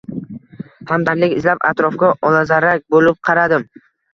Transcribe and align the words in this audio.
Hamdardlik 0.93 1.35
izlab, 1.35 1.61
atrofga 1.73 2.11
olazarak 2.31 2.85
bo’lib 2.97 3.21
qaradim. 3.31 3.71